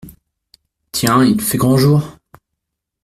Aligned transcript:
Tiens, 0.91 1.23
il 1.23 1.39
fait 1.39 1.59
grand 1.59 1.77
jour!… 1.77 2.17